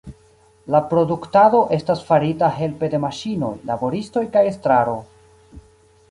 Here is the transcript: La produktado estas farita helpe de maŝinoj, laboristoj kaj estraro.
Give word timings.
La 0.75 0.79
produktado 0.93 1.59
estas 1.77 2.01
farita 2.07 2.49
helpe 2.55 2.89
de 2.93 3.01
maŝinoj, 3.03 3.51
laboristoj 3.73 4.23
kaj 4.37 4.43
estraro. 4.53 4.97